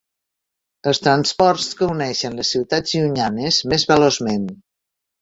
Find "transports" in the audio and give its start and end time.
1.07-1.69